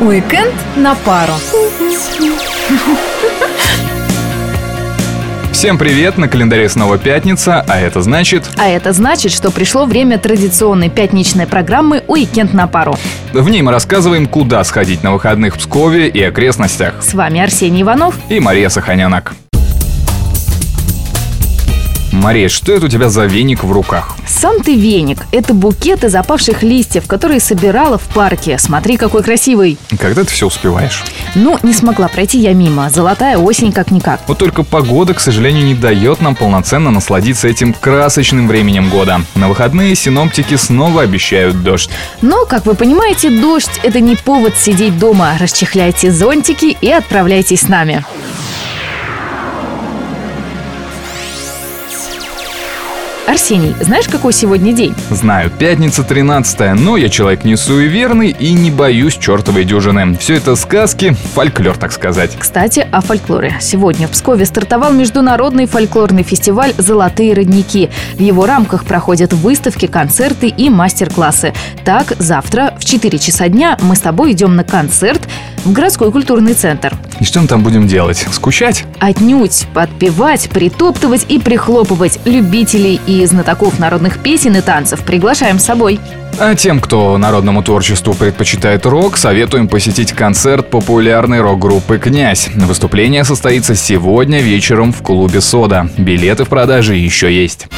Уикенд 0.00 0.54
на 0.76 0.94
пару. 0.94 1.32
Всем 5.50 5.78
привет, 5.78 6.18
на 6.18 6.28
календаре 6.28 6.68
снова 6.68 6.98
пятница, 6.98 7.64
а 7.66 7.80
это 7.80 8.02
значит... 8.02 8.44
А 8.58 8.68
это 8.68 8.92
значит, 8.92 9.32
что 9.32 9.50
пришло 9.50 9.86
время 9.86 10.18
традиционной 10.18 10.90
пятничной 10.90 11.46
программы 11.46 12.04
«Уикенд 12.06 12.52
на 12.52 12.66
пару». 12.66 12.94
В 13.32 13.48
ней 13.48 13.62
мы 13.62 13.72
рассказываем, 13.72 14.26
куда 14.26 14.62
сходить 14.64 15.02
на 15.02 15.12
выходных 15.12 15.54
в 15.54 15.58
Пскове 15.58 16.08
и 16.08 16.22
окрестностях. 16.22 17.02
С 17.02 17.14
вами 17.14 17.40
Арсений 17.40 17.82
Иванов 17.82 18.14
и 18.28 18.38
Мария 18.38 18.68
Саханянок. 18.68 19.34
Мария, 22.26 22.48
что 22.48 22.72
это 22.72 22.86
у 22.86 22.88
тебя 22.88 23.08
за 23.08 23.24
веник 23.26 23.62
в 23.62 23.70
руках? 23.70 24.16
Сам 24.26 24.60
ты 24.60 24.74
веник. 24.74 25.18
Это 25.30 25.54
букет 25.54 26.02
из 26.02 26.12
опавших 26.12 26.64
листьев, 26.64 27.06
которые 27.06 27.38
собирала 27.38 27.98
в 27.98 28.02
парке. 28.02 28.58
Смотри, 28.58 28.96
какой 28.96 29.22
красивый. 29.22 29.78
Когда 30.00 30.24
ты 30.24 30.30
все 30.32 30.48
успеваешь? 30.48 31.04
Ну, 31.36 31.56
не 31.62 31.72
смогла 31.72 32.08
пройти 32.08 32.40
я 32.40 32.52
мимо. 32.52 32.90
Золотая 32.90 33.38
осень 33.38 33.70
как-никак. 33.70 34.22
Вот 34.26 34.38
только 34.38 34.64
погода, 34.64 35.14
к 35.14 35.20
сожалению, 35.20 35.66
не 35.66 35.74
дает 35.74 36.20
нам 36.20 36.34
полноценно 36.34 36.90
насладиться 36.90 37.46
этим 37.46 37.72
красочным 37.72 38.48
временем 38.48 38.90
года. 38.90 39.20
На 39.36 39.46
выходные 39.46 39.94
синоптики 39.94 40.56
снова 40.56 41.02
обещают 41.02 41.62
дождь. 41.62 41.90
Но, 42.22 42.44
как 42.44 42.66
вы 42.66 42.74
понимаете, 42.74 43.30
дождь– 43.30 43.70
это 43.84 44.00
не 44.00 44.16
повод 44.16 44.56
сидеть 44.56 44.98
дома. 44.98 45.36
Расчехляйте 45.38 46.10
зонтики 46.10 46.76
и 46.80 46.90
отправляйтесь 46.90 47.60
с 47.60 47.68
нами. 47.68 48.04
Арсений, 53.26 53.74
знаешь, 53.80 54.06
какой 54.06 54.32
сегодня 54.32 54.72
день? 54.72 54.94
Знаю, 55.10 55.50
пятница 55.50 56.04
13 56.04 56.74
но 56.80 56.96
я 56.96 57.08
человек 57.08 57.44
не 57.44 57.56
суеверный 57.56 58.30
и 58.30 58.52
не 58.52 58.70
боюсь 58.70 59.18
чертовой 59.18 59.64
дюжины. 59.64 60.16
Все 60.16 60.34
это 60.34 60.54
сказки, 60.54 61.16
фольклор, 61.34 61.76
так 61.76 61.90
сказать. 61.90 62.36
Кстати, 62.38 62.86
о 62.92 63.00
фольклоре. 63.00 63.56
Сегодня 63.60 64.06
в 64.06 64.12
Пскове 64.12 64.46
стартовал 64.46 64.92
международный 64.92 65.66
фольклорный 65.66 66.22
фестиваль 66.22 66.72
«Золотые 66.78 67.34
родники». 67.34 67.90
В 68.14 68.20
его 68.20 68.46
рамках 68.46 68.84
проходят 68.84 69.32
выставки, 69.32 69.86
концерты 69.86 70.46
и 70.46 70.70
мастер-классы. 70.70 71.52
Так, 71.84 72.14
завтра 72.18 72.76
в 72.78 72.84
4 72.84 73.18
часа 73.18 73.48
дня 73.48 73.76
мы 73.82 73.96
с 73.96 74.00
тобой 74.00 74.32
идем 74.32 74.54
на 74.54 74.62
концерт 74.62 75.20
в 75.66 75.72
городской 75.72 76.10
культурный 76.12 76.54
центр. 76.54 76.94
И 77.20 77.24
что 77.24 77.40
мы 77.40 77.48
там 77.48 77.62
будем 77.62 77.86
делать? 77.88 78.26
Скучать? 78.30 78.84
Отнюдь. 79.00 79.66
Подпевать, 79.74 80.48
притоптывать 80.48 81.26
и 81.28 81.38
прихлопывать. 81.38 82.20
Любителей 82.24 83.00
и 83.06 83.26
знатоков 83.26 83.78
народных 83.78 84.18
песен 84.18 84.56
и 84.56 84.60
танцев 84.60 85.00
приглашаем 85.00 85.58
с 85.58 85.64
собой. 85.64 86.00
А 86.38 86.54
тем, 86.54 86.80
кто 86.80 87.16
народному 87.16 87.62
творчеству 87.62 88.14
предпочитает 88.14 88.84
рок, 88.86 89.16
советуем 89.16 89.68
посетить 89.68 90.12
концерт 90.12 90.68
популярной 90.70 91.40
рок-группы 91.40 91.98
«Князь». 91.98 92.48
Выступление 92.54 93.24
состоится 93.24 93.74
сегодня 93.74 94.40
вечером 94.40 94.92
в 94.92 95.02
клубе 95.02 95.40
«Сода». 95.40 95.88
Билеты 95.96 96.44
в 96.44 96.48
продаже 96.48 96.94
еще 96.94 97.34
есть. 97.34 97.68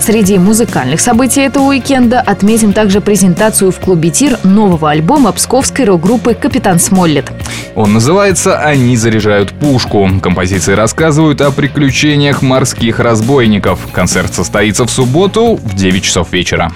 Среди 0.00 0.38
музыкальных 0.38 0.98
событий 0.98 1.42
этого 1.42 1.64
уикенда 1.64 2.20
отметим 2.20 2.72
также 2.72 3.02
презентацию 3.02 3.70
в 3.70 3.78
клубе 3.78 4.08
«Тир» 4.08 4.38
нового 4.44 4.90
альбома 4.90 5.30
псковской 5.30 5.84
рок-группы 5.84 6.32
«Капитан 6.32 6.78
Смоллет». 6.78 7.30
Он 7.74 7.92
называется 7.92 8.58
«Они 8.58 8.96
заряжают 8.96 9.52
пушку». 9.52 10.08
Композиции 10.22 10.72
рассказывают 10.72 11.42
о 11.42 11.50
приключениях 11.50 12.40
морских 12.40 12.98
разбойников. 12.98 13.78
Концерт 13.92 14.32
состоится 14.34 14.86
в 14.86 14.90
субботу 14.90 15.60
в 15.62 15.74
9 15.74 16.02
часов 16.02 16.32
вечера. 16.32 16.72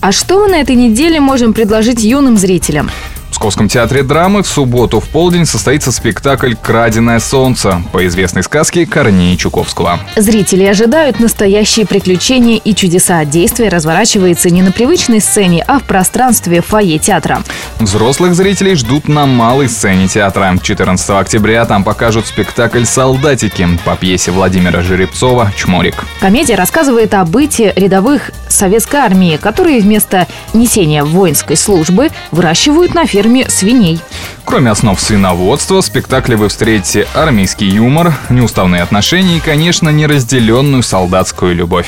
А 0.00 0.10
что 0.12 0.40
мы 0.40 0.48
на 0.48 0.60
этой 0.60 0.74
неделе 0.74 1.20
можем 1.20 1.52
предложить 1.52 2.02
юным 2.02 2.36
зрителям? 2.36 2.90
Московском 3.38 3.68
театре 3.68 4.02
драмы 4.02 4.42
в 4.42 4.48
субботу 4.48 4.98
в 4.98 5.08
полдень 5.10 5.46
состоится 5.46 5.92
спектакль 5.92 6.54
«Краденое 6.60 7.20
солнце» 7.20 7.80
по 7.92 8.04
известной 8.08 8.42
сказке 8.42 8.84
Корнея 8.84 9.36
Чуковского. 9.36 10.00
Зрители 10.16 10.64
ожидают 10.64 11.20
настоящие 11.20 11.86
приключения 11.86 12.56
и 12.56 12.74
чудеса. 12.74 13.24
Действие 13.24 13.68
разворачивается 13.68 14.50
не 14.50 14.60
на 14.60 14.72
привычной 14.72 15.20
сцене, 15.20 15.62
а 15.68 15.78
в 15.78 15.84
пространстве 15.84 16.62
фойе 16.62 16.98
театра. 16.98 17.44
Взрослых 17.78 18.34
зрителей 18.34 18.74
ждут 18.74 19.06
на 19.06 19.24
малой 19.24 19.68
сцене 19.68 20.08
театра. 20.08 20.58
14 20.60 21.10
октября 21.10 21.64
там 21.64 21.84
покажут 21.84 22.26
спектакль 22.26 22.84
«Солдатики» 22.84 23.68
по 23.84 23.94
пьесе 23.94 24.32
Владимира 24.32 24.82
Жеребцова 24.82 25.52
«Чморик». 25.56 25.94
Комедия 26.18 26.56
рассказывает 26.56 27.14
о 27.14 27.24
быте 27.24 27.72
рядовых 27.76 28.32
советской 28.48 28.96
армии, 28.96 29.36
которые 29.36 29.80
вместо 29.80 30.26
несения 30.54 31.04
воинской 31.04 31.56
службы 31.56 32.10
выращивают 32.32 32.94
на 32.94 33.06
ферме 33.06 33.27
ферме 33.28 33.48
свиней. 33.48 34.00
Кроме 34.44 34.70
основ 34.70 34.98
свиноводства, 34.98 35.82
в 35.82 35.84
спектакле 35.84 36.36
вы 36.36 36.48
встретите 36.48 37.06
армейский 37.14 37.68
юмор, 37.68 38.14
неуставные 38.30 38.82
отношения 38.82 39.36
и, 39.36 39.40
конечно, 39.40 39.90
неразделенную 39.90 40.82
солдатскую 40.82 41.54
любовь. 41.54 41.86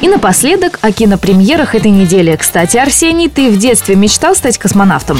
И 0.00 0.08
напоследок 0.08 0.78
о 0.82 0.92
кинопремьерах 0.92 1.74
этой 1.74 1.90
недели. 1.90 2.36
Кстати, 2.36 2.76
Арсений, 2.76 3.28
ты 3.28 3.50
в 3.50 3.58
детстве 3.58 3.96
мечтал 3.96 4.36
стать 4.36 4.58
космонавтом? 4.58 5.18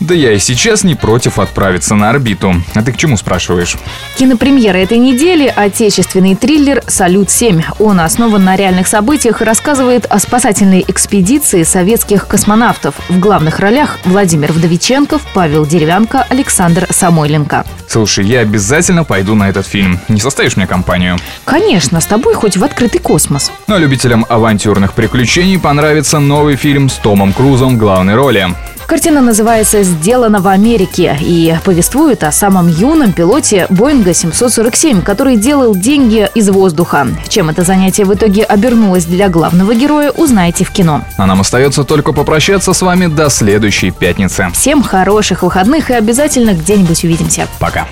Да 0.00 0.14
я 0.14 0.32
и 0.32 0.38
сейчас 0.38 0.84
не 0.84 0.94
против 0.94 1.38
отправиться 1.38 1.94
на 1.94 2.10
орбиту. 2.10 2.54
А 2.74 2.82
ты 2.82 2.92
к 2.92 2.96
чему 2.96 3.16
спрашиваешь? 3.16 3.76
Кинопремьера 4.18 4.76
этой 4.76 4.98
недели– 4.98 5.52
отечественный 5.56 6.34
триллер 6.34 6.82
«Салют-7». 6.86 7.64
Он 7.78 8.00
основан 8.00 8.44
на 8.44 8.56
реальных 8.56 8.88
событиях 8.88 9.40
и 9.40 9.44
рассказывает 9.44 10.06
о 10.06 10.18
спасательной 10.18 10.84
экспедиции 10.86 11.62
советских 11.62 12.28
космонавтов. 12.28 12.94
В 13.08 13.18
главных 13.18 13.58
ролях 13.58 13.98
Владимир 14.04 14.52
Вдовиченков, 14.52 15.22
Павел 15.32 15.64
Деревянко, 15.64 16.26
Александр 16.28 16.86
Самойленко. 16.90 17.64
Слушай, 17.88 18.26
я 18.26 18.40
обязательно 18.40 19.04
пойду 19.04 19.34
на 19.34 19.48
этот 19.48 19.66
фильм. 19.66 19.98
Не 20.08 20.20
составишь 20.20 20.56
мне 20.56 20.66
компанию? 20.66 21.16
Конечно, 21.44 22.00
с 22.00 22.06
тобой 22.06 22.34
хоть 22.34 22.56
в 22.56 22.64
открытый 22.64 23.00
космос. 23.00 23.50
Но 23.66 23.78
любителям 23.78 24.26
авантюрных 24.28 24.92
приключений 24.92 25.58
понравится 25.58 26.18
новый 26.18 26.56
фильм 26.56 26.88
с 26.88 26.94
Томом 26.94 27.32
Крузом 27.32 27.76
в 27.76 27.78
главной 27.78 28.14
роли. 28.14 28.48
Картина 28.86 29.20
называется 29.20 29.82
«Сделано 29.82 30.40
в 30.40 30.46
Америке» 30.46 31.18
и 31.20 31.56
повествует 31.64 32.22
о 32.22 32.30
самом 32.30 32.68
юном 32.68 33.12
пилоте 33.12 33.66
Боинга 33.68 34.14
747, 34.14 35.02
который 35.02 35.36
делал 35.36 35.74
деньги 35.74 36.28
из 36.34 36.48
воздуха. 36.50 37.08
Чем 37.28 37.50
это 37.50 37.64
занятие 37.64 38.04
в 38.04 38.14
итоге 38.14 38.44
обернулось 38.44 39.04
для 39.04 39.28
главного 39.28 39.74
героя, 39.74 40.12
узнаете 40.12 40.64
в 40.64 40.70
кино. 40.70 41.02
А 41.18 41.26
нам 41.26 41.40
остается 41.40 41.82
только 41.82 42.12
попрощаться 42.12 42.72
с 42.72 42.80
вами 42.80 43.08
до 43.08 43.28
следующей 43.28 43.90
пятницы. 43.90 44.50
Всем 44.52 44.84
хороших 44.84 45.42
выходных 45.42 45.90
и 45.90 45.94
обязательно 45.94 46.50
где-нибудь 46.50 47.02
увидимся. 47.02 47.48
Пока. 47.58 47.86